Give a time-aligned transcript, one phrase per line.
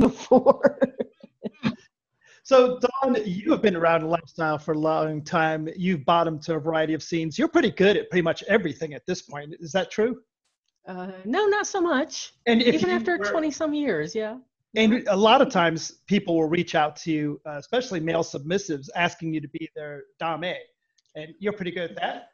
[0.08, 0.78] before.
[2.42, 5.68] so, Dawn, you have been around lifestyle for a long time.
[5.76, 7.38] You've bottomed to a variety of scenes.
[7.38, 9.54] You're pretty good at pretty much everything at this point.
[9.60, 10.20] Is that true?
[10.86, 12.32] Uh, no, not so much.
[12.46, 14.38] And Even after were- 20 some years, yeah.
[14.76, 18.88] And a lot of times people will reach out to you, uh, especially male submissives,
[18.94, 20.54] asking you to be their dame.
[21.14, 22.28] And you're pretty good at that.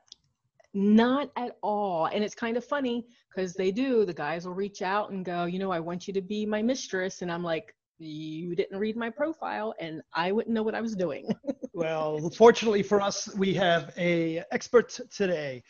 [0.74, 2.06] Not at all.
[2.06, 4.06] And it's kind of funny because they do.
[4.06, 6.62] The guys will reach out and go, you know, I want you to be my
[6.62, 7.22] mistress.
[7.22, 10.94] And I'm like, you didn't read my profile and I wouldn't know what I was
[10.94, 11.28] doing.
[11.74, 15.62] Well, fortunately for us, we have a expert today.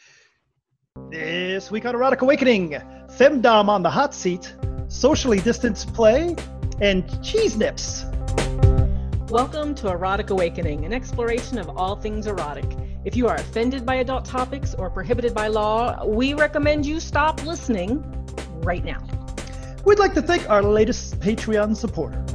[1.10, 2.70] This week on Erotic Awakening,
[3.06, 4.52] Femdom on the hot seat,
[4.88, 6.34] socially distanced play,
[6.80, 8.04] and cheese nips.
[9.28, 12.66] Welcome to Erotic Awakening, an exploration of all things erotic.
[13.04, 17.44] If you are offended by adult topics or prohibited by law, we recommend you stop
[17.44, 18.00] listening
[18.62, 19.02] right now.
[19.84, 22.30] We'd like to thank our latest Patreon supporters.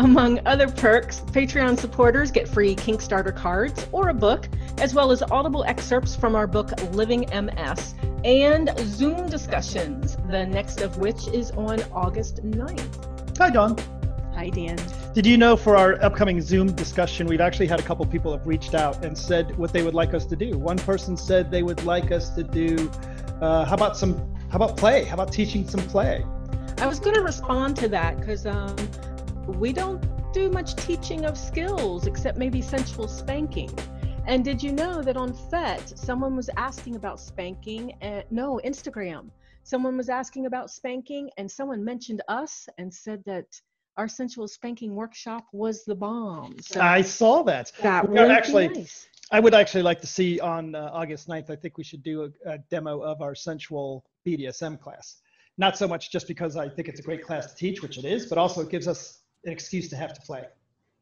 [0.00, 5.22] Among other perks, Patreon supporters get free Kickstarter cards or a book, as well as
[5.22, 7.94] audible excerpts from our book Living MS
[8.24, 13.38] and Zoom discussions, the next of which is on August 9th.
[13.38, 13.76] Hi, Dawn.
[14.50, 14.78] Dan.
[15.14, 18.46] Did you know for our upcoming Zoom discussion, we've actually had a couple people have
[18.46, 20.58] reached out and said what they would like us to do.
[20.58, 22.90] One person said they would like us to do,
[23.40, 24.16] uh, how about some,
[24.50, 25.04] how about play?
[25.04, 26.24] How about teaching some play?
[26.78, 28.76] I was going to respond to that because um,
[29.46, 33.70] we don't do much teaching of skills except maybe sensual spanking.
[34.26, 37.94] And did you know that on FET, someone was asking about spanking?
[38.00, 39.30] And, no, Instagram.
[39.64, 43.46] Someone was asking about spanking, and someone mentioned us and said that
[43.96, 46.56] our sensual spanking workshop was the bomb.
[46.60, 47.72] So I saw that.
[47.82, 49.08] that would be actually- nice.
[49.30, 52.30] I would actually like to see on uh, August 9th, I think we should do
[52.44, 55.22] a, a demo of our sensual BDSM class.
[55.56, 58.04] Not so much just because I think it's a great class to teach, which it
[58.04, 60.44] is, but also it gives us an excuse to have to play.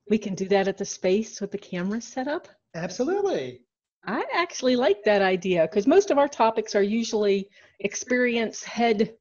[0.09, 2.47] We can do that at the space with the camera set up.
[2.77, 3.63] Absolutely.
[4.05, 7.49] I actually like that idea because most of our topics are usually
[7.81, 9.15] experience head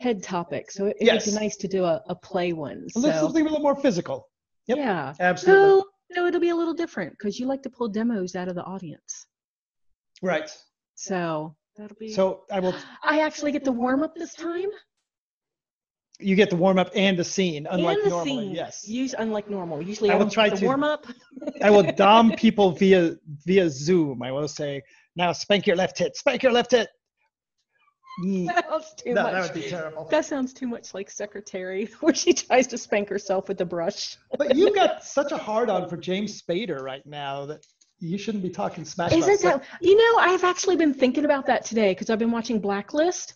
[0.00, 0.70] head topic.
[0.70, 2.88] So it, it would be nice to do a, a play one.
[2.90, 4.28] So Something a little more physical.
[4.66, 4.78] Yep.
[4.78, 5.14] yeah.
[5.20, 5.64] Absolutely.
[5.66, 5.84] No,
[6.16, 8.62] no, it'll be a little different because you like to pull demos out of the
[8.62, 9.26] audience.
[10.22, 10.50] Right.
[10.94, 12.74] So that'll be So I will.
[13.02, 14.68] I actually get the warm up this time.
[16.20, 18.30] You get the warm up and the scene, unlike the normally.
[18.30, 18.50] scene.
[18.54, 18.88] Yes.
[18.88, 19.80] Use unlike normal.
[19.80, 21.06] Usually I I, will try the to- warm up.
[21.62, 23.16] I will dom people via
[23.46, 24.22] via Zoom.
[24.22, 24.82] I will say
[25.14, 26.16] now, spank your left hit.
[26.16, 26.88] Spank your left hit.
[28.18, 29.32] That sounds too No, much.
[29.32, 30.04] that would be terrible.
[30.10, 34.16] That sounds too much like secretary, where she tries to spank herself with a brush.
[34.36, 37.64] But you've got such a hard on for James Spader right now that
[38.00, 39.12] you shouldn't be talking smash.
[39.12, 39.60] Is about it so?
[39.80, 43.34] You know, I've actually been thinking about that today because I've been watching Blacklist.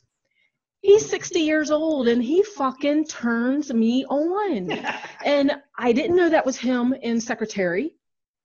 [0.80, 4.70] He's 60 years old and he fucking turns me on.
[5.24, 7.94] And I didn't know that was him in Secretary.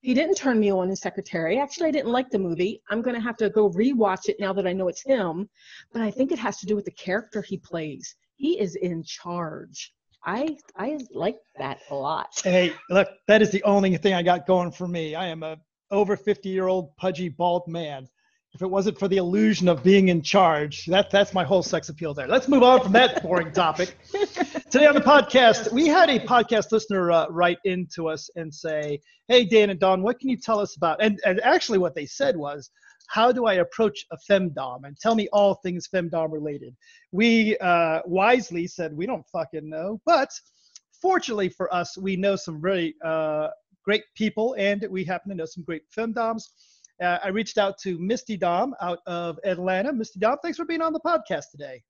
[0.01, 1.59] He didn't turn me on in Secretary.
[1.59, 2.81] Actually, I didn't like the movie.
[2.89, 5.49] I'm going to have to go rewatch it now that I know it's him.
[5.91, 8.15] But I think it has to do with the character he plays.
[8.35, 9.93] He is in charge.
[10.23, 12.39] I I like that a lot.
[12.43, 15.15] Hey, look, that is the only thing I got going for me.
[15.15, 15.57] I am a
[15.89, 18.07] over 50 year old pudgy bald man.
[18.57, 21.89] If it wasn't for the illusion of being in charge, that that's my whole sex
[21.89, 22.25] appeal there.
[22.27, 23.95] Let's move on from that boring topic.
[24.71, 28.99] Today on the podcast, we had a podcast listener uh, write into us and say,
[29.27, 32.07] "Hey, Dan and Dawn, what can you tell us about?" And and actually, what they
[32.07, 32.71] said was,
[33.09, 36.75] "How do I approach a femdom?" And tell me all things femdom related.
[37.11, 40.31] We uh, wisely said we don't fucking know, but
[40.99, 43.49] fortunately for us, we know some really uh,
[43.85, 46.45] great people, and we happen to know some great femdoms.
[47.01, 49.93] Uh, I reached out to Misty Dom out of Atlanta.
[49.93, 51.83] Misty Dom, thanks for being on the podcast today.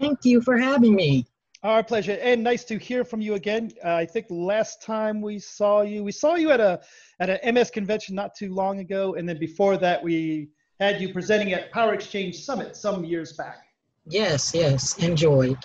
[0.00, 1.26] Thank you for having me.
[1.62, 3.70] Our pleasure, and nice to hear from you again.
[3.82, 6.82] Uh, I think last time we saw you, we saw you at a
[7.20, 11.10] at an MS convention not too long ago, and then before that, we had you
[11.10, 13.64] presenting at Power Exchange Summit some years back.
[14.06, 15.56] Yes, yes, enjoyed.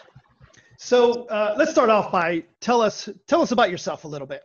[0.77, 4.43] So uh, let's start off by tell us tell us about yourself a little bit.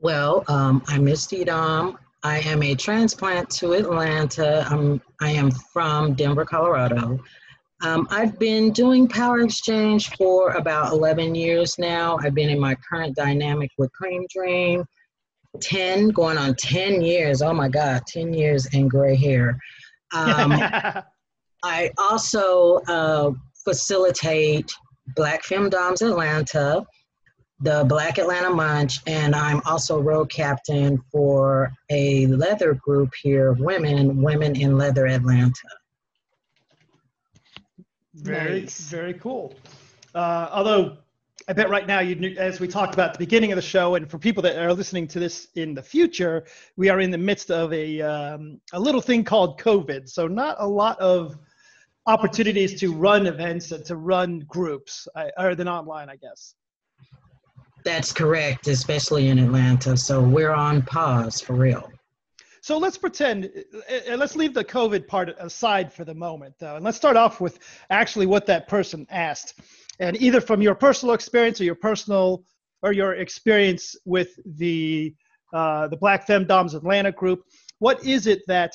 [0.00, 1.98] Well, um, I'm Misty Dom.
[2.26, 4.66] I am a transplant to Atlanta.
[4.68, 7.20] I'm, I am from Denver, Colorado.
[7.84, 12.18] Um, I've been doing Power Exchange for about 11 years now.
[12.20, 14.84] I've been in my current dynamic with Cream Dream.
[15.60, 17.42] 10, going on 10 years.
[17.42, 19.50] Oh my God, 10 years and gray hair.
[20.12, 20.50] Um,
[21.62, 23.30] I also uh,
[23.64, 24.74] facilitate
[25.14, 26.84] Black Femdoms Atlanta,
[27.60, 34.20] the Black Atlanta Munch, and I'm also road captain for a leather group here women,
[34.20, 35.52] Women in Leather Atlanta.
[38.14, 38.80] very Nice.
[38.80, 39.54] very cool.
[40.14, 40.98] Uh, although
[41.48, 43.94] I bet right now, you'd, as we talked about at the beginning of the show,
[43.94, 46.44] and for people that are listening to this in the future,
[46.76, 50.08] we are in the midst of a um, a little thing called COVID.
[50.08, 51.38] So not a lot of
[52.06, 55.06] opportunities to run events and to run groups,
[55.36, 56.54] other than online, I guess.
[57.86, 59.96] That's correct, especially in Atlanta.
[59.96, 61.88] So we're on pause for real.
[62.60, 63.48] So let's pretend,
[63.88, 67.16] uh, uh, let's leave the COVID part aside for the moment, though, and let's start
[67.16, 67.60] off with
[67.90, 69.60] actually what that person asked.
[70.00, 72.42] And either from your personal experience or your personal
[72.82, 75.14] or your experience with the
[75.52, 77.44] uh, the Black Femdoms Atlanta group,
[77.78, 78.72] what is it that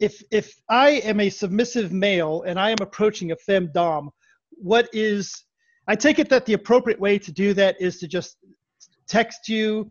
[0.00, 4.08] if if I am a submissive male and I am approaching a femdom,
[4.52, 5.44] what is
[5.88, 8.36] I take it that the appropriate way to do that is to just
[9.08, 9.90] text you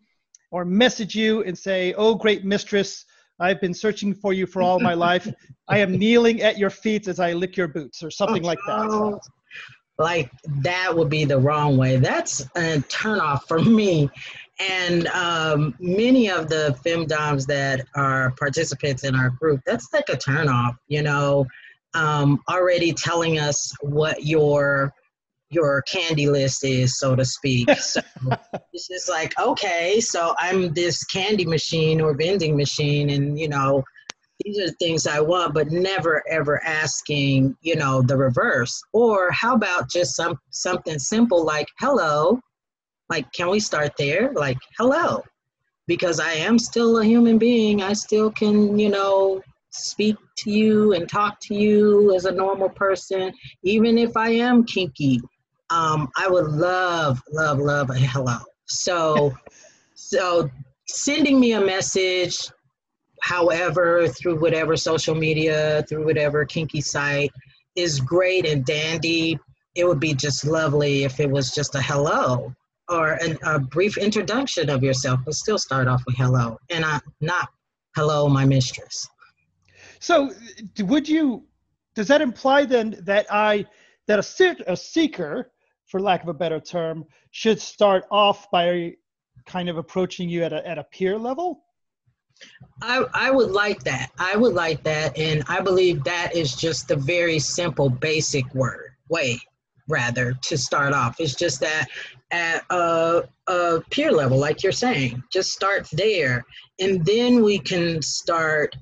[0.51, 3.05] or message you and say, "Oh, great mistress,
[3.39, 5.31] I've been searching for you for all my life.
[5.67, 8.87] I am kneeling at your feet as I lick your boots, or something like that.
[8.89, 9.19] Oh,
[9.97, 10.29] like
[10.61, 11.97] that would be the wrong way.
[11.97, 14.09] That's a turnoff for me.
[14.59, 20.15] And um, many of the femdoms that are participants in our group, that's like a
[20.15, 21.45] turnoff, you know,
[21.93, 24.93] um, already telling us what your
[25.49, 27.69] your candy list is, so to speak.
[27.71, 28.01] So
[28.73, 33.83] it's just like, okay, so I'm this candy machine or vending machine, and you know,
[34.43, 38.81] these are the things I want, but never ever asking, you know, the reverse.
[38.93, 42.39] Or how about just some something simple like hello?
[43.09, 44.33] Like, can we start there?
[44.33, 45.23] Like, hello.
[45.87, 47.83] Because I am still a human being.
[47.83, 52.69] I still can, you know, speak to you and talk to you as a normal
[52.69, 53.31] person,
[53.63, 55.21] even if I am kinky
[55.69, 58.37] um, I would love, love, love a hello.
[58.65, 59.33] So,
[59.95, 60.49] so
[60.87, 62.37] sending me a message,
[63.21, 67.31] however, through whatever social media, through whatever kinky site,
[67.75, 69.39] is great and dandy.
[69.75, 72.53] It would be just lovely if it was just a hello
[72.87, 76.99] or an, a brief introduction of yourself, but still start off with hello and I,
[77.19, 77.49] not
[77.95, 79.07] hello, my mistress.
[79.99, 80.31] So,
[80.79, 81.45] would you?
[81.95, 83.65] Does that imply then that I
[84.07, 85.51] that a, a seeker
[85.95, 88.93] for lack of a better term, should start off by
[89.45, 91.63] kind of approaching you at a, at a peer level?
[92.81, 94.11] I, I would like that.
[94.19, 95.17] I would like that.
[95.17, 99.39] And I believe that is just the very simple, basic word, way,
[99.87, 101.21] rather, to start off.
[101.21, 101.87] It's just that
[102.29, 106.43] at a, a peer level, like you're saying, just start there.
[106.77, 108.75] And then we can start,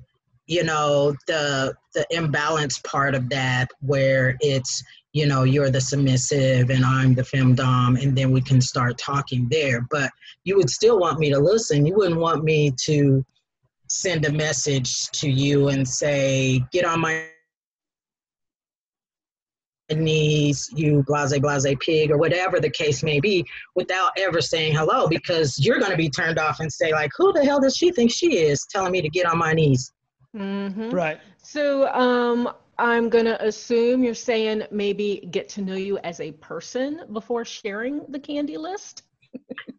[0.46, 4.82] you know, the the imbalance part of that where it's
[5.14, 9.46] you know, you're the submissive and I'm the femdom, and then we can start talking
[9.48, 9.86] there.
[9.90, 10.10] But
[10.42, 11.86] you would still want me to listen.
[11.86, 13.24] You wouldn't want me to
[13.88, 17.26] send a message to you and say, get on my
[19.94, 23.46] knees, you blase blase pig, or whatever the case may be,
[23.76, 27.32] without ever saying hello, because you're going to be turned off and say, like, who
[27.32, 29.92] the hell does she think she is telling me to get on my knees?
[30.34, 30.90] Mm-hmm.
[30.90, 31.20] Right.
[31.38, 36.32] So, um, I'm going to assume you're saying maybe get to know you as a
[36.32, 39.02] person before sharing the candy list.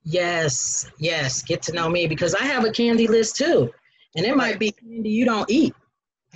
[0.04, 3.72] yes, yes, get to know me because I have a candy list too.
[4.16, 5.74] And it might be candy you don't eat.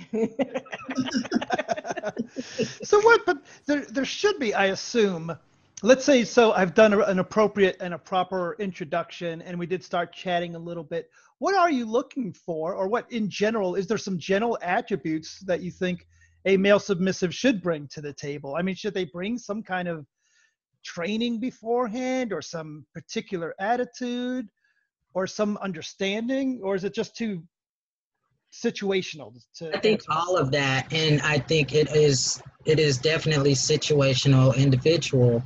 [2.82, 5.36] so what but there there should be I assume
[5.82, 10.12] let's say so I've done an appropriate and a proper introduction and we did start
[10.12, 11.10] chatting a little bit.
[11.38, 15.62] What are you looking for or what in general is there some general attributes that
[15.62, 16.06] you think
[16.44, 18.56] a male submissive should bring to the table?
[18.56, 20.06] I mean, should they bring some kind of
[20.84, 24.48] training beforehand or some particular attitude
[25.14, 27.42] or some understanding or is it just too
[28.52, 33.52] situational to i think all of that and i think it is it is definitely
[33.52, 35.42] situational individual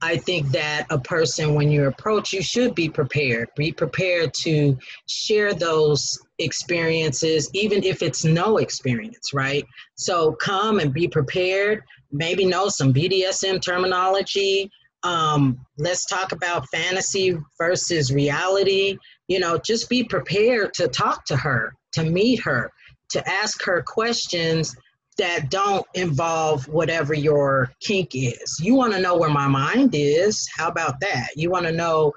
[0.00, 3.48] I think that a person, when you approach, you should be prepared.
[3.56, 9.64] Be prepared to share those experiences, even if it's no experience, right?
[9.96, 11.82] So come and be prepared.
[12.12, 14.70] Maybe know some BDSM terminology.
[15.02, 18.96] Um, let's talk about fantasy versus reality.
[19.28, 22.70] You know, just be prepared to talk to her, to meet her,
[23.10, 24.74] to ask her questions
[25.18, 28.58] that don't involve whatever your kink is.
[28.60, 30.48] You want to know where my mind is.
[30.56, 31.30] How about that?
[31.34, 32.12] You want to know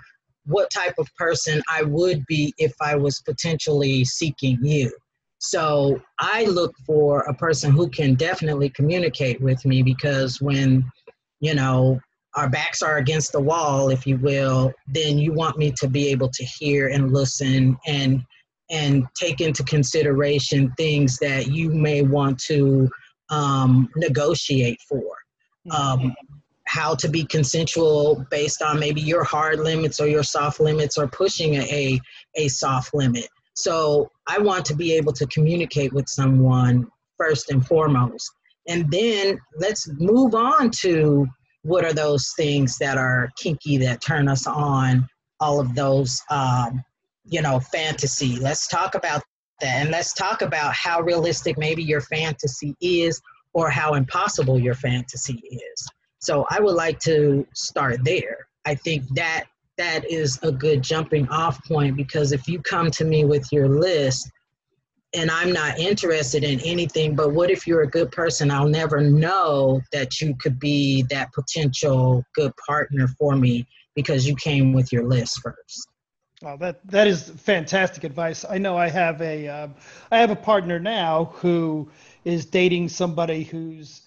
[0.46, 4.92] what type of person I would be if I was potentially seeking you.
[5.40, 10.90] So I look for a person who can definitely communicate with me because when,
[11.40, 12.00] you know,
[12.36, 16.08] our backs are against the wall, if you will, then you want me to be
[16.10, 18.24] able to hear and listen and
[18.70, 22.90] and take into consideration things that you may want to
[23.30, 25.04] um, negotiate for.
[25.72, 26.16] Um,
[26.72, 31.06] how to be consensual based on maybe your hard limits or your soft limits or
[31.06, 32.00] pushing a,
[32.36, 33.28] a soft limit.
[33.56, 36.88] So I want to be able to communicate with someone
[37.18, 38.32] first and foremost.
[38.70, 41.28] And then let's move on to
[41.64, 45.06] what are those things that are kinky that turn us on,
[45.42, 46.82] all of those, um,
[47.26, 48.38] you know, fantasy.
[48.38, 49.24] Let's talk about
[49.60, 49.82] that.
[49.82, 53.22] And let's talk about how realistic maybe your fantasy is
[53.54, 55.88] or how impossible your fantasy is.
[56.22, 58.48] So I would like to start there.
[58.66, 59.46] I think that
[59.78, 63.68] that is a good jumping off point because if you come to me with your
[63.68, 64.32] list
[65.14, 68.52] and I'm not interested in anything, but what if you're a good person?
[68.52, 74.36] I'll never know that you could be that potential good partner for me because you
[74.36, 75.88] came with your list first.
[76.42, 78.46] Well, that that is fantastic advice.
[78.50, 79.68] I know I have a uh,
[80.12, 81.92] I have a partner now who
[82.24, 84.04] is dating somebody who's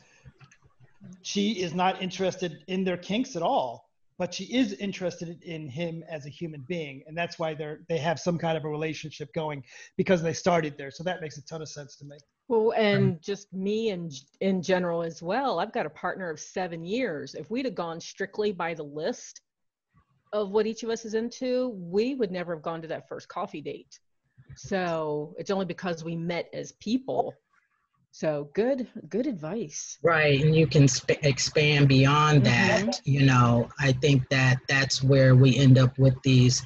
[1.22, 6.04] she is not interested in their kinks at all, but she is interested in him
[6.08, 9.32] as a human being, and that's why they're they have some kind of a relationship
[9.34, 9.62] going
[9.96, 10.90] because they started there.
[10.90, 12.16] So that makes a ton of sense to me.
[12.48, 15.58] Well, and just me and in general as well.
[15.58, 17.34] I've got a partner of seven years.
[17.34, 19.40] If we'd have gone strictly by the list,
[20.34, 23.28] of what each of us is into, we would never have gone to that first
[23.28, 24.00] coffee date.
[24.56, 27.32] So it's only because we met as people.
[28.14, 29.98] So good, good advice.
[30.00, 32.84] Right, and you can sp- expand beyond that.
[32.84, 33.10] Mm-hmm.
[33.10, 36.62] You know, I think that that's where we end up with these,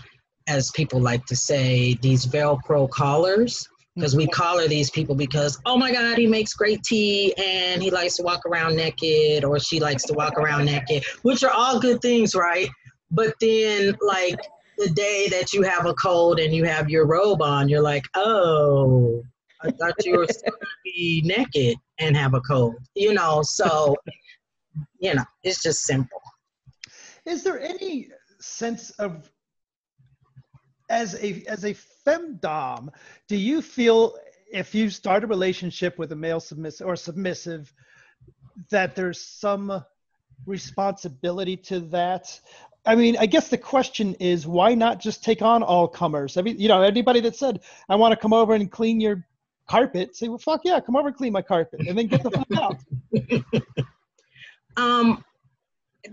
[0.46, 3.66] as people like to say, these Velcro collars.
[3.96, 4.32] Because we mm-hmm.
[4.32, 8.22] collar these people because, oh my God, he makes great tea and he likes to
[8.22, 12.34] walk around naked or she likes to walk around naked, which are all good things,
[12.34, 12.68] right?
[13.10, 14.38] But then, like
[14.76, 18.04] the day that you have a cold and you have your robe on, you're like,
[18.14, 19.24] oh,
[19.60, 22.76] I thought you were still gonna be naked and have a cold.
[22.94, 23.96] You know, so
[25.00, 26.20] you know, it's just simple.
[27.26, 28.10] Is there any
[28.40, 29.30] sense of
[30.88, 31.74] as a as a
[32.06, 32.88] femdom,
[33.26, 34.16] do you feel
[34.50, 37.72] if you start a relationship with a male submissive or submissive
[38.70, 39.84] that there's some
[40.46, 42.40] responsibility to that
[42.86, 46.38] I mean, I guess the question is why not just take on all comers?
[46.38, 47.60] I mean, you know, anybody that said,
[47.90, 49.26] I want to come over and clean your
[49.68, 52.30] carpet, say, well, fuck yeah, come over and clean my carpet and then get the
[52.30, 53.62] fuck out.
[54.76, 55.24] um,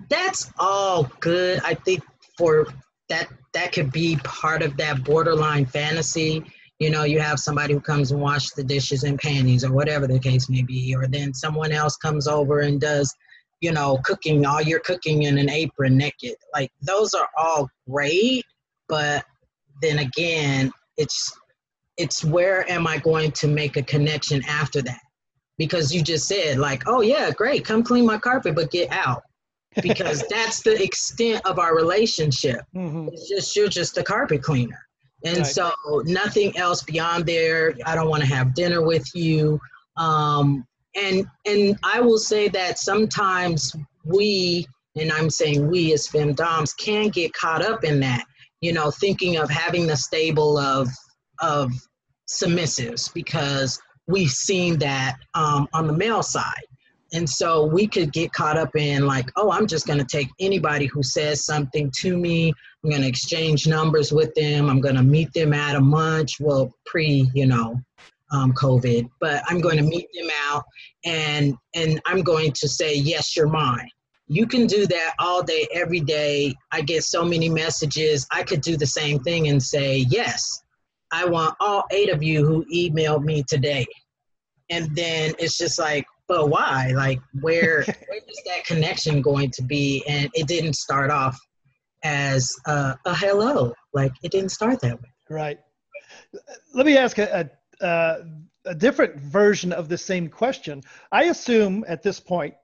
[0.09, 1.61] that's all good.
[1.63, 2.03] I think
[2.37, 2.67] for
[3.09, 6.43] that, that could be part of that borderline fantasy.
[6.79, 10.07] You know, you have somebody who comes and wash the dishes and panties or whatever
[10.07, 13.13] the case may be, or then someone else comes over and does
[13.61, 16.35] you know, cooking, all your cooking in an apron naked.
[16.53, 18.43] Like those are all great,
[18.87, 19.25] but
[19.81, 21.33] then again, it's
[21.97, 24.99] it's where am I going to make a connection after that?
[25.57, 29.23] Because you just said like, oh yeah, great, come clean my carpet, but get out.
[29.81, 32.61] Because that's the extent of our relationship.
[32.75, 33.09] Mm-hmm.
[33.13, 34.79] It's just you're just a carpet cleaner.
[35.23, 35.47] And right.
[35.47, 35.71] so
[36.05, 37.73] nothing else beyond there.
[37.85, 39.59] I don't want to have dinner with you.
[39.97, 46.75] Um, and and I will say that sometimes we, and I'm saying we as femdoms,
[46.77, 48.25] can get caught up in that.
[48.61, 50.87] You know, thinking of having the stable of
[51.41, 51.71] of
[52.27, 56.65] submissives because we've seen that um, on the male side.
[57.13, 60.27] And so we could get caught up in like, oh, I'm just going to take
[60.39, 62.51] anybody who says something to me.
[62.83, 64.69] I'm going to exchange numbers with them.
[64.69, 66.39] I'm going to meet them at a munch.
[66.39, 67.79] Well, pre, you know,
[68.31, 70.63] um, COVID, but I'm going to meet them out
[71.05, 73.89] and and I'm going to say, yes, you're mine.
[74.27, 76.53] You can do that all day, every day.
[76.71, 78.25] I get so many messages.
[78.31, 80.63] I could do the same thing and say, yes,
[81.11, 83.85] I want all eight of you who emailed me today.
[84.69, 86.91] And then it's just like, but why?
[86.95, 90.03] Like, where where is that connection going to be?
[90.07, 91.39] And it didn't start off
[92.03, 93.73] as a, a hello.
[93.93, 95.09] Like, it didn't start that way.
[95.29, 95.59] Right.
[96.73, 97.49] Let me ask a,
[97.81, 98.23] a uh,
[98.65, 100.81] a different version of the same question.
[101.11, 102.55] I assume at this point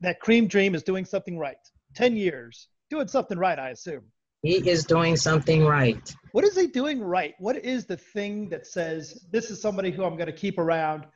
[0.00, 1.56] that Cream Dream is doing something right.
[1.96, 4.04] 10 years, doing something right, I assume.
[4.42, 6.14] He is doing something right.
[6.32, 7.34] What is he doing right?
[7.38, 11.06] What is the thing that says this is somebody who I'm going to keep around?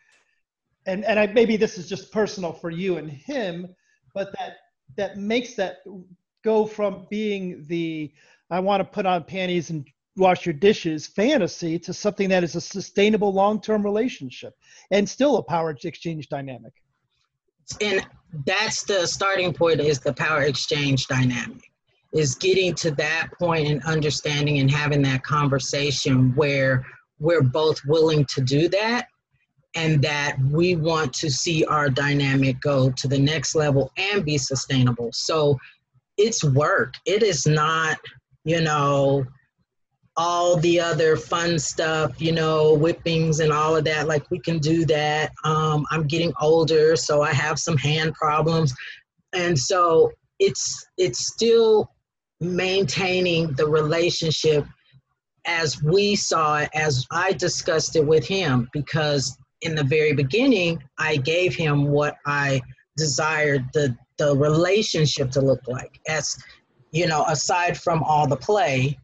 [0.86, 3.74] And and I, maybe this is just personal for you and him,
[4.14, 4.56] but that
[4.96, 5.78] that makes that
[6.42, 8.12] go from being the
[8.50, 9.86] I want to put on panties and
[10.16, 14.54] wash your dishes fantasy to something that is a sustainable long-term relationship
[14.90, 16.74] and still a power exchange dynamic
[17.80, 18.06] and
[18.44, 21.71] that's the starting point is the power exchange dynamic
[22.12, 26.84] is getting to that point and understanding and having that conversation where
[27.18, 29.06] we're both willing to do that
[29.74, 34.36] and that we want to see our dynamic go to the next level and be
[34.36, 35.10] sustainable.
[35.12, 35.58] So
[36.18, 36.94] it's work.
[37.06, 37.98] It is not,
[38.44, 39.24] you know,
[40.16, 44.06] all the other fun stuff, you know, whippings and all of that.
[44.06, 45.32] Like we can do that.
[45.44, 48.74] Um, I'm getting older, so I have some hand problems,
[49.32, 51.88] and so it's it's still
[52.42, 54.66] maintaining the relationship
[55.46, 60.82] as we saw it, as I discussed it with him, because in the very beginning,
[60.98, 62.60] I gave him what I
[62.96, 65.98] desired the the relationship to look like.
[66.08, 66.36] As
[66.90, 68.98] you know, aside from all the play,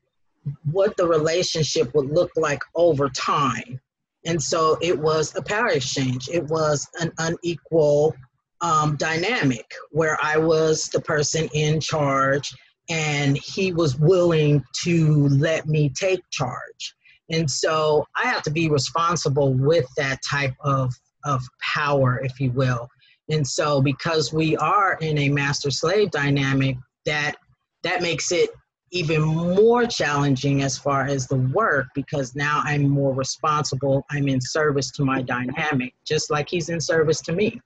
[0.70, 3.80] what the relationship would look like over time.
[4.26, 6.28] And so it was a power exchange.
[6.30, 8.14] It was an unequal
[8.60, 12.52] um, dynamic where I was the person in charge
[12.88, 16.94] and he was willing to let me take charge.
[17.30, 20.92] And so I have to be responsible with that type of,
[21.24, 22.88] of power, if you will.
[23.30, 27.36] And so because we are in a master slave dynamic, that
[27.82, 28.50] that makes it
[28.90, 34.04] even more challenging as far as the work because now I'm more responsible.
[34.10, 37.60] I'm in service to my dynamic, just like he's in service to me.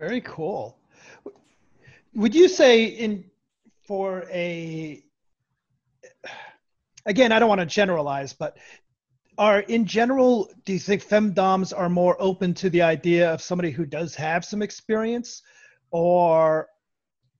[0.00, 0.76] Very cool.
[2.14, 3.24] Would you say in
[3.86, 5.02] for a
[7.06, 8.56] again, I don't want to generalize, but
[9.38, 13.70] are in general, do you think femdoms are more open to the idea of somebody
[13.70, 15.42] who does have some experience,
[15.90, 16.68] or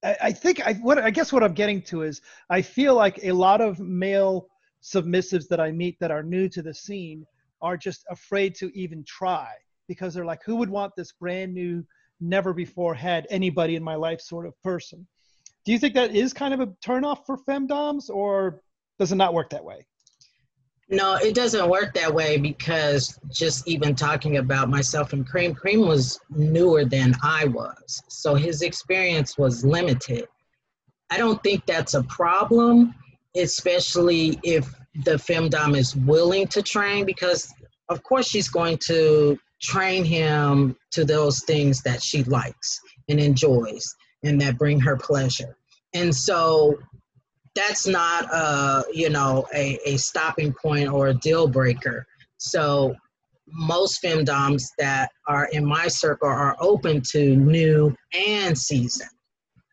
[0.02, 3.20] I, I think I what I guess what I'm getting to is I feel like
[3.22, 4.48] a lot of male
[4.82, 7.26] submissives that I meet that are new to the scene
[7.60, 9.48] are just afraid to even try
[9.86, 11.84] because they're like, who would want this brand new,
[12.22, 15.06] never before had anybody in my life sort of person?
[15.64, 18.62] Do you think that is kind of a turnoff for femdoms, or
[18.98, 19.86] does it not work that way?
[20.88, 25.80] No, it doesn't work that way because just even talking about myself and Cream, Cream
[25.80, 28.02] was newer than I was.
[28.08, 30.26] So his experience was limited.
[31.10, 32.94] I don't think that's a problem,
[33.36, 37.52] especially if the femdom is willing to train because
[37.88, 43.94] of course she's going to train him to those things that she likes and enjoys
[44.24, 45.56] and that bring her pleasure.
[45.94, 46.78] And so
[47.54, 52.06] that's not a you know a, a stopping point or a deal breaker.
[52.38, 52.94] So
[53.46, 59.08] most femdoms that are in my circle are open to new and season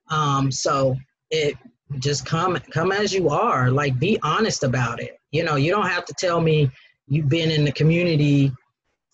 [0.10, 0.96] um, so
[1.32, 1.56] it
[2.00, 3.72] just come come as you are.
[3.72, 5.18] Like be honest about it.
[5.32, 6.70] You know you don't have to tell me
[7.08, 8.52] you've been in the community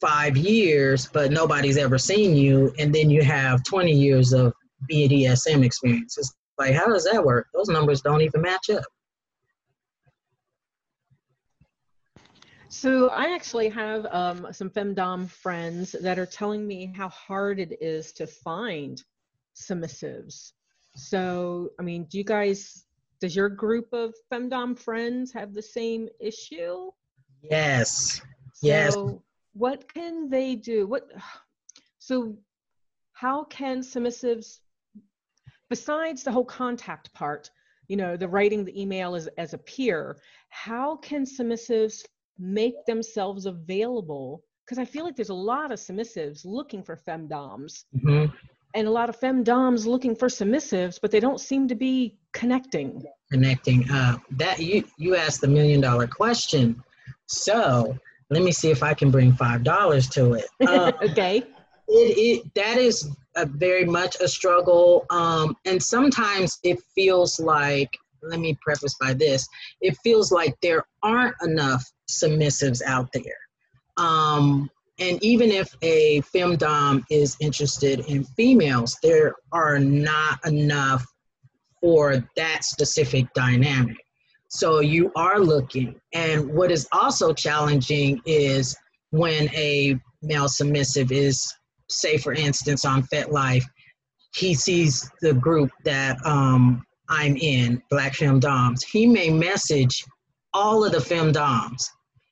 [0.02, 4.54] five years but nobody's ever seen you and then you have 20 years of
[4.90, 7.48] BDSM experiences like, how does that work?
[7.54, 8.84] Those numbers don't even match up.
[12.70, 17.78] So I actually have um, some femdom friends that are telling me how hard it
[17.82, 19.02] is to find
[19.56, 20.54] submissives.
[20.96, 22.86] So, I mean, do you guys,
[23.22, 26.92] does your group of femdom friends have the same issue?
[27.42, 28.22] Yes.
[28.62, 28.96] Yes.
[29.56, 30.88] So what can they do?
[30.88, 31.10] What?
[32.00, 32.38] So,
[33.14, 34.60] how can submissives
[35.70, 37.50] besides the whole contact part,
[37.88, 40.18] you know, the writing the email as, as a peer,
[40.50, 42.06] how can submissives
[42.38, 44.44] make themselves available?
[44.66, 47.86] Because I feel like there's a lot of submissives looking for femdoms.
[47.96, 48.34] Mm-hmm.
[48.74, 53.02] And a lot of femdoms looking for submissives, but they don't seem to be connecting.
[53.32, 53.90] Connecting.
[53.90, 56.84] Uh, that you you asked the million dollar question.
[57.28, 57.98] So
[58.30, 60.46] let me see if I can bring five dollars to it.
[60.68, 61.44] Um, okay.
[61.88, 65.06] It, it that is a very much a struggle.
[65.10, 67.90] Um, and sometimes it feels like,
[68.24, 69.48] let me preface by this,
[69.82, 73.38] it feels like there aren't enough submissives out there.
[73.98, 81.06] Um, and even if a femdom is interested in females, there are not enough
[81.82, 83.98] for that specific dynamic.
[84.56, 86.00] So you are looking.
[86.14, 88.74] And what is also challenging is
[89.10, 91.54] when a male submissive is
[91.90, 93.66] say for instance on FetLife,
[94.34, 100.06] he sees the group that um, I'm in, Black Femdoms, he may message
[100.54, 101.84] all of the Femdoms.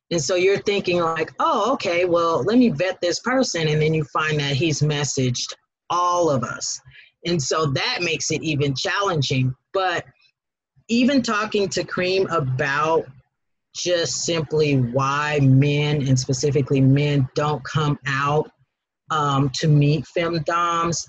[0.10, 3.68] And so you're thinking like, oh, okay, well, let me vet this person.
[3.68, 5.54] And then you find that he's messaged
[5.90, 6.80] all of us.
[7.26, 9.54] And so that makes it even challenging.
[9.74, 10.06] But
[10.88, 13.06] even talking to Cream about
[13.76, 18.52] just simply why men and specifically men don't come out
[19.10, 21.08] um, to meet femdoms.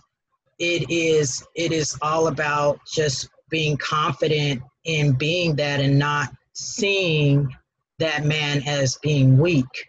[0.58, 7.54] It is it is all about just being confident in being that and not seeing
[7.98, 9.88] that man as being weak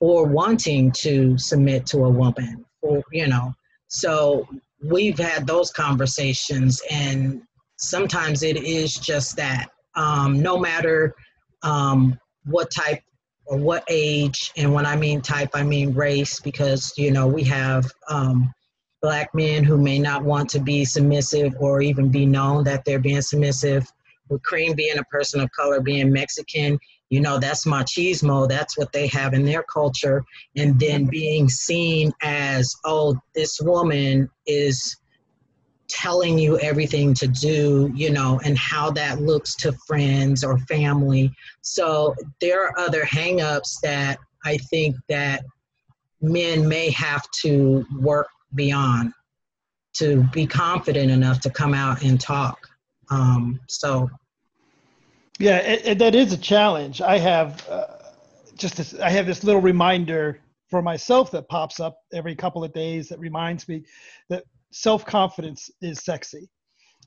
[0.00, 3.52] or wanting to submit to a woman or you know
[3.88, 4.46] so
[4.84, 7.42] we've had those conversations and
[7.78, 11.14] sometimes it is just that um, no matter
[11.62, 13.02] um, what type
[13.46, 17.42] or what age and when i mean type i mean race because you know we
[17.42, 18.52] have um,
[19.00, 22.98] black men who may not want to be submissive or even be known that they're
[22.98, 23.90] being submissive.
[24.28, 26.78] With cream being a person of color being mexican
[27.10, 30.22] you know that's machismo that's what they have in their culture.
[30.56, 34.96] And then being seen as oh this woman is
[35.88, 41.32] telling you everything to do you know and how that looks to friends or family.
[41.62, 45.44] So there are other hangups that i think that
[46.20, 49.12] men may have to work beyond
[49.94, 52.68] to be confident enough to come out and talk.
[53.10, 54.10] Um, so.
[55.38, 57.00] Yeah, it, it, that is a challenge.
[57.00, 57.86] I have uh,
[58.56, 62.72] just this, I have this little reminder for myself that pops up every couple of
[62.72, 63.84] days that reminds me
[64.28, 66.48] that self confidence is sexy,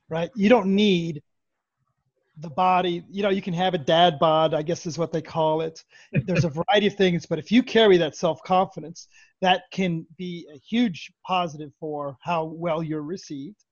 [0.10, 0.30] right?
[0.36, 1.22] You don't need
[2.38, 3.04] the body.
[3.10, 5.84] You know, you can have a dad bod, I guess is what they call it.
[6.12, 9.08] There's a variety of things, but if you carry that self confidence,
[9.42, 13.64] that can be a huge positive for how well you're received.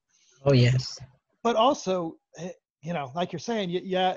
[0.44, 0.98] Oh yes.
[1.42, 2.50] But also, eh,
[2.82, 4.14] you know, like you're saying, yeah,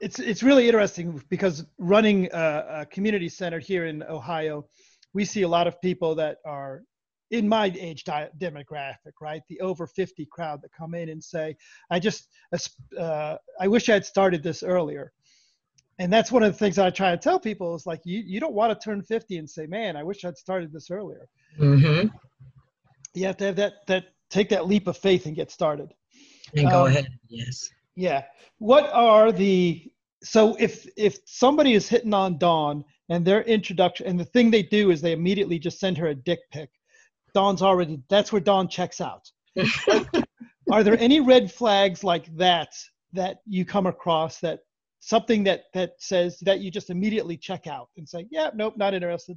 [0.00, 4.66] it's it's really interesting because running a, a, community center here in Ohio,
[5.14, 6.82] we see a lot of people that are
[7.30, 9.42] in my age di- demographic, right?
[9.48, 11.56] The over 50 crowd that come in and say,
[11.90, 12.28] "I just
[12.98, 15.12] uh, I wish I had started this earlier."
[15.98, 18.40] And that's one of the things I try to tell people is like you you
[18.40, 22.08] don't want to turn 50 and say, "Man, I wish I'd started this earlier." Mm-hmm.
[23.14, 25.92] You have to have that that take that leap of faith and get started.
[26.56, 27.08] And go um, ahead.
[27.28, 27.70] Yes.
[27.94, 28.24] Yeah.
[28.58, 29.90] What are the
[30.22, 34.62] so if if somebody is hitting on Dawn and their introduction and the thing they
[34.62, 36.70] do is they immediately just send her a dick pic,
[37.36, 39.30] Dawn's already that's where Dawn checks out.
[40.72, 42.70] are there any red flags like that
[43.12, 44.60] that you come across that
[45.00, 48.94] something that that says that you just immediately check out and say, yeah, nope, not
[48.94, 49.36] interested?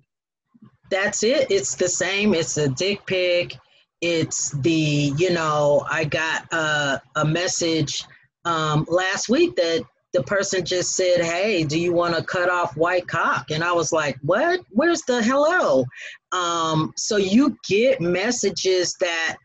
[0.89, 1.51] That's it.
[1.51, 2.33] It's the same.
[2.33, 3.57] It's a dick pic.
[3.99, 8.05] It's the you know I got a, a message
[8.45, 12.75] um, last week that the person just said, Hey, do you want to cut off
[12.75, 13.51] white cock?
[13.51, 14.61] And I was like, What?
[14.71, 15.85] Where's the hello?
[16.31, 19.37] Um, so you get messages that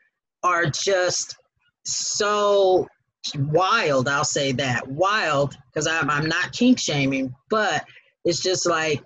[0.42, 1.36] are just
[1.84, 2.86] so
[3.36, 4.08] wild.
[4.08, 7.84] I'll say that wild because I'm, I'm not kink shaming, but
[8.24, 9.02] it's just like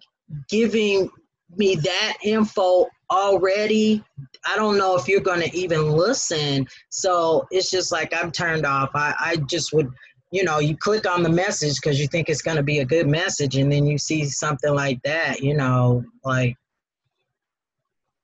[0.48, 1.10] giving
[1.56, 4.04] me that info already
[4.46, 8.66] i don't know if you're going to even listen so it's just like i'm turned
[8.66, 9.88] off i, I just would
[10.30, 12.84] you know you click on the message because you think it's going to be a
[12.84, 16.56] good message and then you see something like that you know like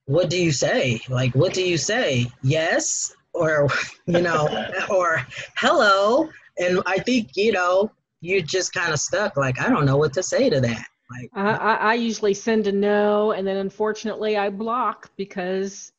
[0.06, 3.68] what do you say like what do you say yes or
[4.06, 4.48] you know
[4.90, 7.90] or hello and i think you know
[8.20, 11.30] you're just kind of stuck like i don't know what to say to that like
[11.34, 15.92] I, I usually send a no, and then unfortunately I block because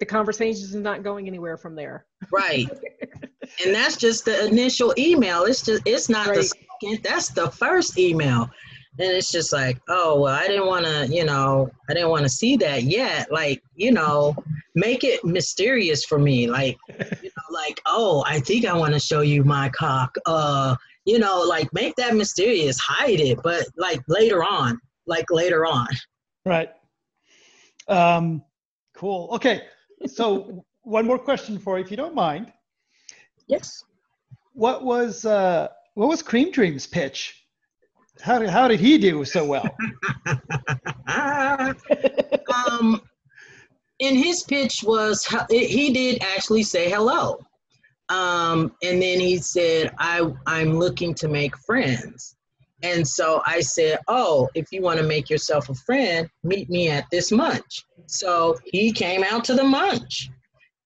[0.00, 2.06] the conversation is not going anywhere from there.
[2.32, 2.68] Right.
[3.64, 5.44] and that's just the initial email.
[5.44, 6.36] It's just it's not right.
[6.36, 7.02] the second.
[7.02, 8.50] That's the first email.
[9.00, 12.24] And it's just like, oh well, I didn't want to, you know, I didn't want
[12.24, 13.30] to see that yet.
[13.30, 14.34] Like, you know,
[14.74, 16.48] make it mysterious for me.
[16.48, 20.16] Like, you know, like, oh, I think I want to show you my cock.
[20.26, 25.64] Uh, you know, like make that mysterious, hide it, but like later on, like later
[25.64, 25.88] on.
[26.44, 26.70] Right.
[27.88, 28.42] Um,
[28.94, 29.28] cool.
[29.32, 29.62] Okay.
[30.06, 32.52] So one more question for you, if you don't mind.
[33.48, 33.84] Yes.
[34.52, 37.44] What was uh, what was Cream Dream's pitch?
[38.20, 39.68] How did how did he do so well?
[42.68, 43.02] um,
[44.00, 47.40] and his pitch was he did actually say hello.
[48.08, 52.36] Um, and then he said, I, I'm looking to make friends.
[52.82, 56.88] And so I said, Oh, if you want to make yourself a friend, meet me
[56.88, 57.84] at this munch.
[58.06, 60.30] So he came out to the munch.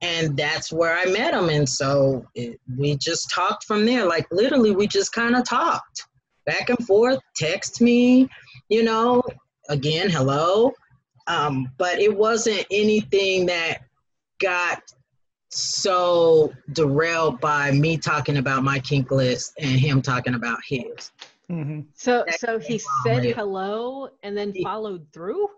[0.03, 1.49] And that's where I met him.
[1.49, 4.05] And so it, we just talked from there.
[4.05, 6.07] Like literally, we just kind of talked
[6.45, 8.29] back and forth, text me,
[8.69, 9.23] you know,
[9.69, 10.73] again, hello.
[11.29, 13.83] Um, but it wasn't anything that
[14.41, 14.83] got
[15.51, 21.13] so derailed by me talking about my kink list and him talking about his.
[21.51, 21.81] Mm-hmm.
[21.95, 25.49] So, so he said hello and then he, followed through.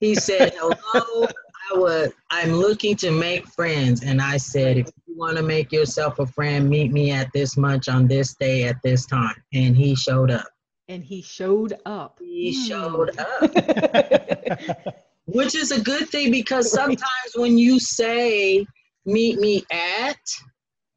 [0.00, 1.28] He said hello.
[1.70, 5.70] I was, I'm looking to make friends, and I said, if you want to make
[5.72, 9.34] yourself a friend, meet me at this munch on this day at this time.
[9.52, 10.46] And he showed up.
[10.88, 12.18] And he showed up.
[12.20, 12.68] He Hmm.
[12.68, 14.96] showed up,
[15.26, 18.66] which is a good thing because sometimes when you say
[19.06, 20.18] meet me at,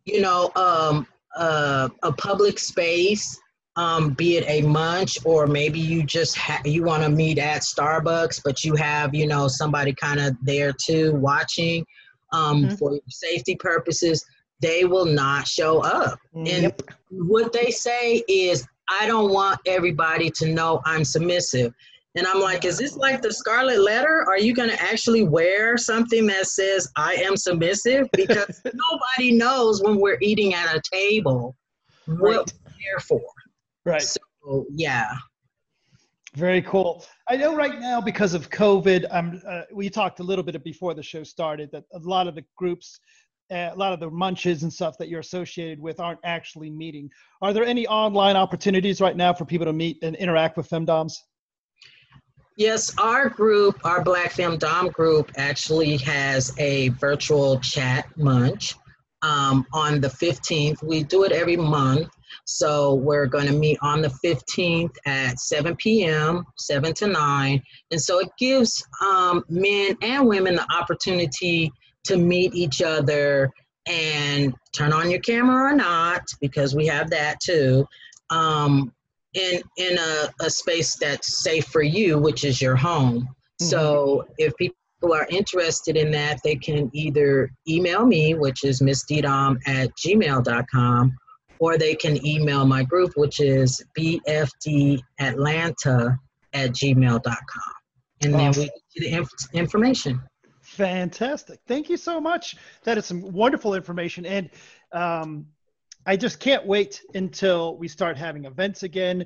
[0.05, 3.39] you know, um, uh, a public space,
[3.77, 7.61] um, be it a munch or maybe you just ha- you want to meet at
[7.61, 11.85] Starbucks, but you have you know somebody kind of there too watching
[12.33, 12.79] um, Mhm.
[12.79, 14.25] for safety purposes.
[14.61, 16.17] They will not show up.
[16.33, 16.73] And
[17.11, 21.73] what they say is, I don't want everybody to know I'm submissive.
[22.17, 24.23] And I'm like, is this like the scarlet letter?
[24.27, 28.07] Are you going to actually wear something that says I am submissive?
[28.13, 31.55] Because nobody knows when we're eating at a table
[32.05, 32.53] what Right.
[32.65, 33.21] we're there for.
[33.85, 34.01] Right.
[34.01, 35.11] So, yeah.
[36.35, 37.05] Very cool.
[37.29, 40.93] I know right now because of COVID, um, uh, we talked a little bit before
[40.93, 42.99] the show started that a lot of the groups,
[43.51, 47.09] uh, a lot of the munches and stuff that you're associated with aren't actually meeting.
[47.41, 51.13] Are there any online opportunities right now for people to meet and interact with femdoms?
[52.57, 58.75] Yes, our group, our Black Femdom group, actually has a virtual chat munch
[59.21, 60.81] um, on the 15th.
[60.81, 62.09] We do it every month.
[62.45, 67.63] So we're going to meet on the 15th at 7 p.m., 7 to 9.
[67.91, 71.71] And so it gives um, men and women the opportunity
[72.05, 73.51] to meet each other
[73.87, 77.85] and turn on your camera or not, because we have that too.
[78.29, 78.91] Um,
[79.35, 83.27] in in a, a space that's safe for you, which is your home.
[83.59, 84.75] So if people
[85.13, 91.15] are interested in that, they can either email me, which is missddom at gmail.com,
[91.59, 95.01] or they can email my group, which is bfdatlanta
[96.53, 97.73] at gmail.com.
[98.21, 98.63] And then Awesome.
[98.63, 100.21] we get the inf- information.
[100.61, 101.59] Fantastic.
[101.67, 102.55] Thank you so much.
[102.83, 104.25] That is some wonderful information.
[104.25, 104.49] And
[104.91, 105.45] um,
[106.05, 109.25] I just can't wait until we start having events again.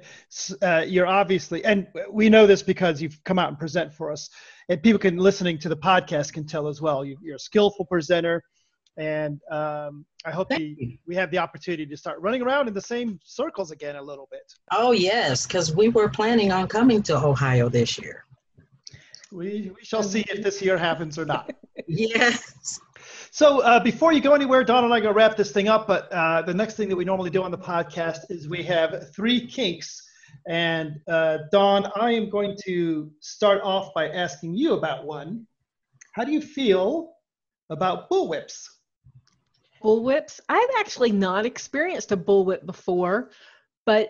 [0.62, 4.30] Uh, you're obviously, and we know this because you've come out and present for us.
[4.70, 7.04] And people can, listening to the podcast, can tell as well.
[7.04, 8.44] You, you're a skillful presenter.
[8.98, 12.82] And um, I hope the, we have the opportunity to start running around in the
[12.82, 14.54] same circles again a little bit.
[14.72, 18.26] Oh, yes, because we were planning on coming to Ohio this year.
[19.32, 21.52] We, we shall see if this year happens or not.
[21.88, 22.80] Yes.
[23.32, 25.70] So uh, before you go anywhere, Dawn and I are going to wrap this thing
[25.70, 25.88] up.
[25.88, 29.14] But uh, the next thing that we normally do on the podcast is we have
[29.16, 30.04] three kinks.
[30.48, 35.48] And uh, Dawn, I am going to start off by asking you about one.
[36.14, 37.14] How do you feel
[37.70, 38.68] about bullwhips?
[39.84, 40.40] Bullwhips.
[40.50, 43.32] I've actually not experienced a bullwhip before,
[43.86, 44.10] but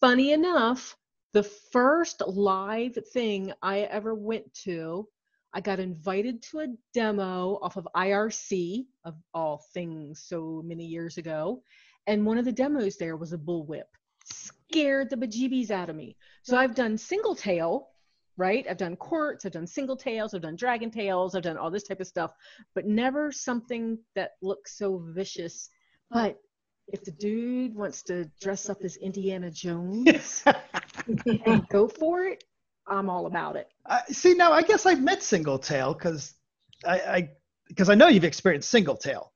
[0.00, 0.96] funny enough,
[1.32, 5.06] the first live thing I ever went to,
[5.52, 11.18] I got invited to a demo off of IRC, of all things, so many years
[11.18, 11.62] ago.
[12.06, 13.84] And one of the demos there was a bullwhip.
[14.24, 16.16] Scared the bejeebies out of me.
[16.42, 17.89] So I've done single tail,
[18.40, 18.66] right?
[18.68, 21.82] I've done quirts, I've done single tails, I've done dragon tails, I've done all this
[21.82, 22.32] type of stuff
[22.74, 25.68] but never something that looks so vicious.
[26.10, 26.40] But
[26.88, 30.42] if the dude wants to dress up as Indiana Jones
[31.46, 32.44] and go for it,
[32.86, 33.68] I'm all about it.
[33.86, 36.34] I, see, now I guess I've met Singletail because
[36.86, 37.30] I, I
[37.68, 39.30] because I know you've experienced Singletail,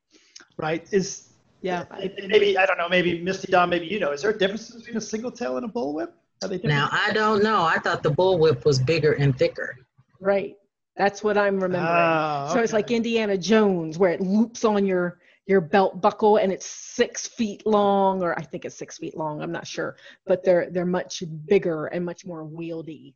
[0.57, 0.85] right?
[0.93, 1.85] Is Yeah.
[2.27, 2.89] maybe I don't know.
[2.89, 4.13] Maybe Misty Dom, maybe you know.
[4.13, 6.13] Is there a difference between a Singletail and a bullwhip?
[6.45, 6.77] Are they different?
[6.77, 7.63] Now, I don't know.
[7.63, 9.77] I thought the bullwhip was bigger and thicker.
[10.21, 10.57] Right.
[10.97, 11.85] That's what I'm remembering.
[11.87, 16.51] Ah, So it's like Indiana Jones, where it loops on your your belt buckle and
[16.51, 19.43] it's six feet long, or I think it's six feet long.
[19.43, 23.15] I'm not sure, but they're they're much bigger and much more wieldy.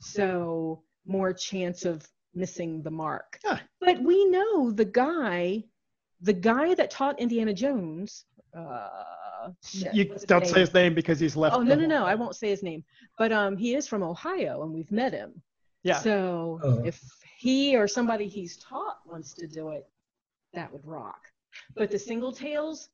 [0.00, 3.38] So more chance of missing the mark.
[3.44, 3.58] Yeah.
[3.80, 5.64] But we know the guy,
[6.20, 8.24] the guy that taught Indiana Jones.
[8.56, 8.88] Uh,
[9.64, 10.52] shit, you don't name?
[10.54, 11.54] say his name because he's left.
[11.56, 12.04] Oh no no no!
[12.06, 12.84] I won't say his name,
[13.16, 15.40] but um, he is from Ohio, and we've met him.
[15.82, 15.98] Yeah.
[16.00, 16.82] So Oh.
[16.84, 17.00] if
[17.38, 19.86] he or somebody he's taught wants to do it,
[20.54, 21.20] that would rock.
[21.76, 22.88] But the single tails,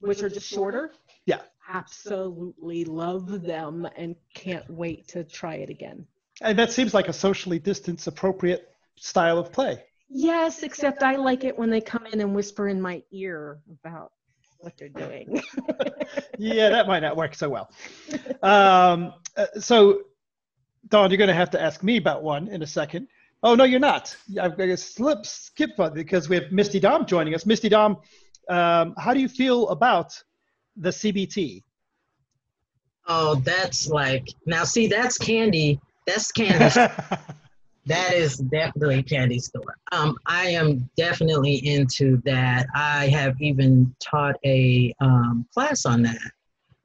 [0.00, 0.92] which are just shorter,
[1.26, 1.40] Yeah.
[1.68, 6.06] absolutely love them and can't wait to try it again.
[6.40, 9.84] And that seems like a socially distanced, appropriate style of play.
[10.08, 14.12] Yes, except I like it when they come in and whisper in my ear about
[14.58, 15.42] what they're doing.
[16.38, 17.70] yeah, that might not work so well.
[18.42, 20.02] Um, uh, so,
[20.88, 23.08] Dawn, you're going to have to ask me about one in a second.
[23.42, 24.16] Oh no, you're not.
[24.40, 27.46] I've got to slip skip one because we have Misty Dom joining us.
[27.46, 27.98] Misty Dom,
[28.48, 30.20] um, how do you feel about
[30.76, 31.62] the CBT?
[33.06, 34.64] Oh, that's like now.
[34.64, 35.80] See, that's candy.
[36.06, 36.92] That's candy.
[37.86, 39.76] that is definitely candy store.
[39.92, 42.66] Um, I am definitely into that.
[42.74, 46.18] I have even taught a um, class on that.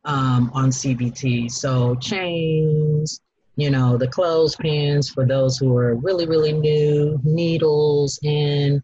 [0.06, 1.50] um, on CBT.
[1.52, 3.22] So chains,
[3.56, 8.82] you know, the clothespins for those who are really, really new, needles and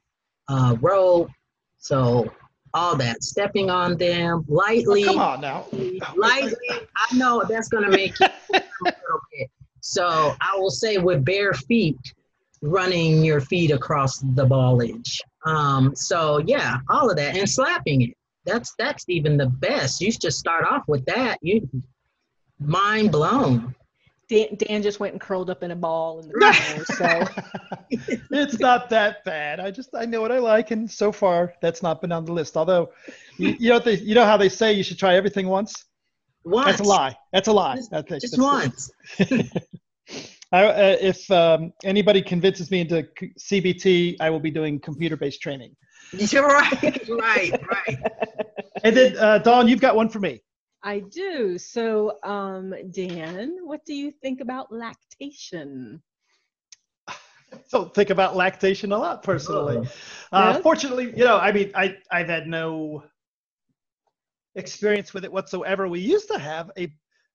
[0.47, 1.29] uh, rope.
[1.77, 2.31] So
[2.73, 5.03] all that, stepping on them lightly.
[5.05, 5.65] Oh, come on now.
[6.15, 6.57] Lightly.
[6.71, 9.49] I know that's going to make you a little bit.
[9.81, 11.97] So I will say with bare feet,
[12.61, 15.19] running your feet across the ballage.
[15.45, 18.17] Um, so yeah, all of that and slapping it.
[18.45, 20.01] That's that's even the best.
[20.01, 21.37] You just start off with that.
[21.41, 21.69] You
[22.59, 23.75] mind blown.
[24.29, 27.25] Dan, Dan just went and curled up in a ball in the corner.
[27.89, 29.59] so it's not that bad.
[29.59, 32.33] I just I know what I like, and so far that's not been on the
[32.33, 32.55] list.
[32.55, 32.91] Although,
[33.37, 35.85] you, you know they, you know how they say you should try everything once.
[36.43, 36.67] Once.
[36.67, 37.17] That's a lie.
[37.33, 37.75] That's a lie.
[37.77, 38.91] Just, that's, just that's once.
[40.51, 45.41] I, uh, if um, anybody convinces me into c- CBT, I will be doing computer-based
[45.41, 45.75] training.
[46.11, 47.97] You're right, right, right.
[48.83, 50.41] And then uh, Dawn, you've got one for me.
[50.83, 51.57] I do.
[51.57, 56.01] So, um, Dan, what do you think about lactation?
[57.71, 59.77] don't think about lactation a lot personally.
[60.31, 60.37] Oh.
[60.37, 60.61] Uh, Yeah?
[60.61, 63.03] Fortunately, you know, I mean, I I've had no
[64.55, 65.87] experience with it whatsoever.
[65.87, 66.91] We used to have a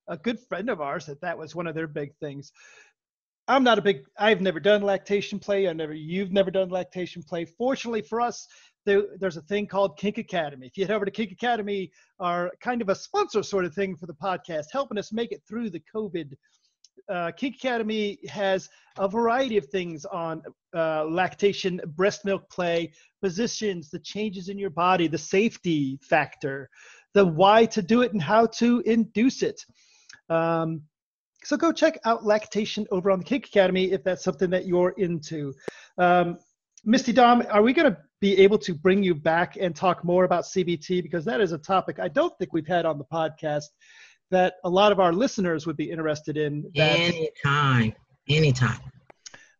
[0.08, 2.52] a good friend of ours that that was one of their big things.
[3.46, 4.04] I'm not a big.
[4.18, 5.68] I've never done lactation play.
[5.68, 5.92] I never.
[5.92, 7.44] You've never done lactation play.
[7.44, 8.48] Fortunately for us,
[8.86, 10.66] there, there's a thing called Kink Academy.
[10.66, 13.96] If you head over to Kink Academy, are kind of a sponsor sort of thing
[13.96, 16.34] for the podcast, helping us make it through the COVID
[17.08, 20.42] uh, Kink Academy has a variety of things on
[20.74, 26.68] uh, lactation, breast milk play, positions, the changes in your body, the safety factor,
[27.12, 29.60] the why to do it and how to induce it.
[30.30, 30.82] Um,
[31.44, 34.90] so go check out lactation over on the Kink Academy if that's something that you're
[34.98, 35.52] into.
[35.98, 36.38] Um,
[36.84, 40.24] Misty Dom, are we going to be able to bring you back and talk more
[40.24, 43.64] about CBT because that is a topic I don't think we've had on the podcast
[44.30, 46.70] that a lot of our listeners would be interested in.
[46.74, 47.94] That Anytime,
[48.28, 48.80] anytime.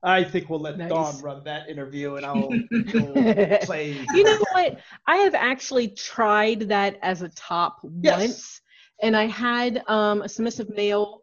[0.02, 0.90] I think we'll let Nice.
[0.90, 2.48] Dawn run that interview and I'll
[3.64, 3.92] play.
[4.14, 4.78] You know what?
[5.06, 8.20] I have actually tried that as a top Yes.
[8.20, 8.60] once,
[9.02, 11.22] and I had um, a submissive male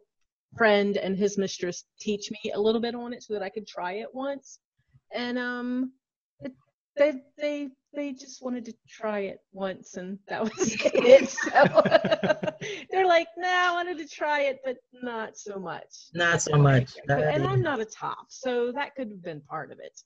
[0.56, 3.66] friend and his mistress teach me a little bit on it so that I could
[3.66, 4.58] try it once,
[5.14, 5.92] and um,
[6.40, 6.52] it,
[6.96, 10.52] they they they just wanted to try it once, and that was
[10.84, 11.28] it.
[11.28, 11.82] So
[12.90, 16.96] they're like, "Nah, I wanted to try it, but not so much." Not so much.
[17.08, 19.98] and I'm not a top, so that could have been part of it.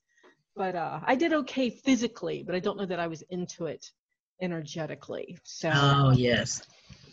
[0.55, 3.85] But uh, I did okay physically, but I don't know that I was into it
[4.41, 5.37] energetically.
[5.45, 6.63] So, Oh yes.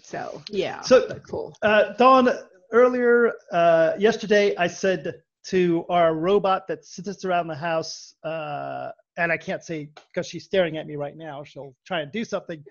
[0.04, 0.82] so yeah.
[0.82, 1.56] So- but cool.
[1.62, 2.30] Uh, Dawn,
[2.74, 9.32] earlier uh, yesterday, I said to our robot that sits around the house, uh, and
[9.32, 11.44] I can't say because she's staring at me right now.
[11.44, 12.64] She'll try and do something.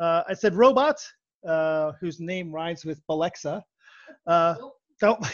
[0.00, 0.96] Uh, I said, robot,
[1.48, 3.62] uh, whose name rhymes with Alexa,
[4.26, 4.54] uh,
[5.00, 5.24] don't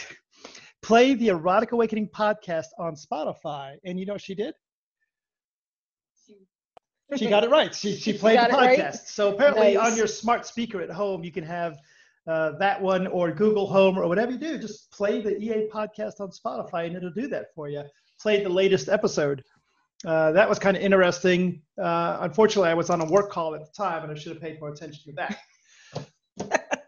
[0.83, 3.77] play the Erotic Awakening podcast on Spotify.
[3.85, 4.55] And you know what she did?
[7.17, 7.75] She got it right.
[7.75, 8.79] She, she played got the it right?
[8.79, 9.07] podcast.
[9.07, 9.93] So apparently Nice.
[9.93, 11.79] on your smart speaker at home, you can have
[12.27, 14.59] uh, that one or Google Home or whatever you do.
[14.59, 17.83] Just play the EA podcast on Spotify and it'll do that for you.
[18.21, 19.43] Play the latest episode.
[20.07, 21.63] Uh, that was kind of interesting.
[21.81, 24.43] Uh, unfortunately, I was on a work call at the time and I should have
[24.43, 25.39] paid more attention to that.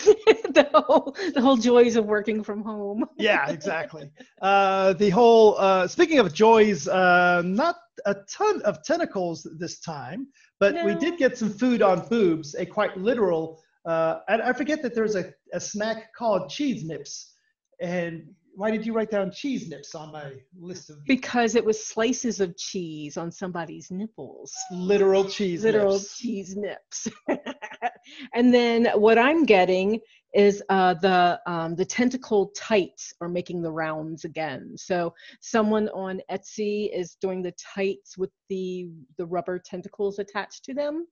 [0.54, 3.04] the whole the whole joys of working from home.
[3.16, 4.10] yeah, exactly.
[4.40, 7.76] Uh, the whole, uh, speaking of joys, uh, not
[8.06, 10.26] a ton of tentacles this time,
[10.58, 14.82] but we did get some food on boobs, a quite literal, uh, and I forget
[14.82, 17.34] that there's a, a snack called cheese nips.
[17.80, 21.82] And why did you write down cheese nips on my list of Because it was
[21.82, 24.52] slices of cheese on somebody's nipples.
[24.70, 26.18] literal cheese literal nips?
[26.18, 27.08] cheese nips.
[28.34, 30.00] and then what I'm getting
[30.34, 34.74] is uh, the um, the tentacle tights are making the rounds again.
[34.76, 40.74] So someone on Etsy is doing the tights with the the rubber tentacles attached to
[40.74, 41.06] them.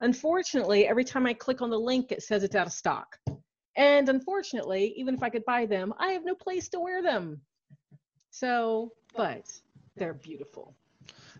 [0.00, 3.18] Unfortunately, every time I click on the link, it says it's out of stock.
[3.76, 7.40] And unfortunately, even if I could buy them, I have no place to wear them.
[8.30, 9.50] So, but
[9.96, 10.74] they're beautiful.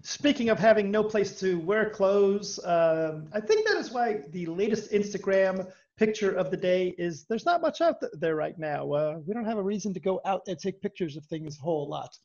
[0.03, 4.47] Speaking of having no place to wear clothes, um, I think that is why the
[4.47, 8.93] latest Instagram picture of the day is there's not much out there right now.
[8.93, 11.63] Uh, we don't have a reason to go out and take pictures of things a
[11.63, 12.17] whole lot.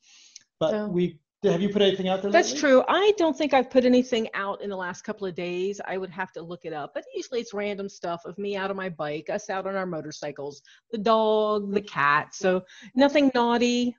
[0.59, 0.87] But No.
[0.87, 1.19] we
[1.51, 2.31] have you put anything out there?
[2.31, 2.61] That's lately?
[2.61, 2.83] true.
[2.87, 5.81] I don't think I've put anything out in the last couple of days.
[5.85, 8.69] I would have to look it up, but usually it's random stuff of me out
[8.69, 12.33] on my bike, us out on our motorcycles, the dog, the cat.
[12.33, 12.63] So
[12.95, 13.95] nothing naughty,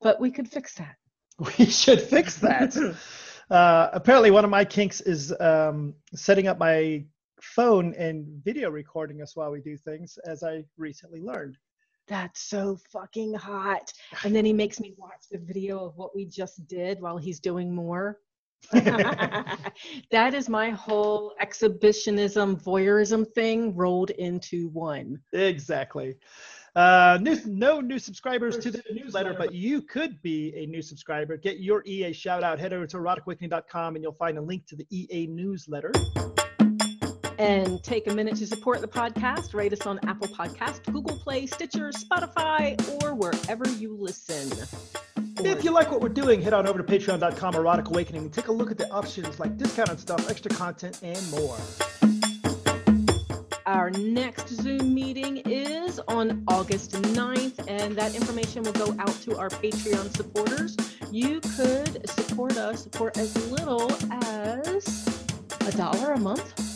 [0.00, 0.96] but we could fix that.
[1.58, 2.76] We should fix that.
[3.50, 7.04] uh, apparently, one of my kinks is um, setting up my
[7.40, 11.58] phone and video recording us while we do things, as I recently learned.
[12.06, 13.92] That's so fucking hot.
[14.24, 17.40] And then he makes me watch the video of what we just did while he's
[17.40, 18.18] doing more.
[18.72, 25.20] that is my whole exhibitionism, voyeurism thing rolled into one.
[25.34, 26.16] Exactly.
[26.74, 31.36] Uh, new, no new subscribers to the newsletter, but you could be a new subscriber.
[31.36, 32.58] Get your EA shout out.
[32.58, 35.92] Head over to eroticawakening.com and you'll find a link to the EA newsletter.
[37.38, 39.54] And take a minute to support the podcast.
[39.54, 44.50] Rate us on Apple Podcast, Google Play, Stitcher, Spotify, or wherever you listen.
[45.38, 48.46] If you like what we're doing, head on over to patreon.com, Erotic Awakening, and take
[48.48, 51.58] a look at the options like discounted stuff, extra content, and more.
[53.66, 59.36] Our next Zoom meeting is on August 9th, and that information will go out to
[59.38, 60.76] our Patreon supporters.
[61.10, 65.08] You could support us for as little as
[65.60, 66.73] a dollar a month.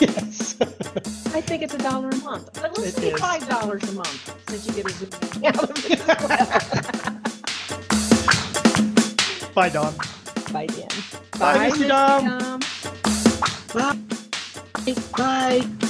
[0.06, 0.56] Yes.
[1.34, 2.50] I think it's a dollar a month.
[2.54, 3.20] But let's It say is.
[3.20, 5.10] five dollars a month since you get a Zoom
[5.44, 5.70] out of
[9.50, 9.54] it.
[9.54, 9.94] Bye, Dawn.
[10.52, 10.88] Bye, Dan.
[11.38, 12.38] Bye, Misty Dom.
[12.38, 12.60] Dom.
[13.74, 13.96] Bye.
[15.16, 15.86] Bye.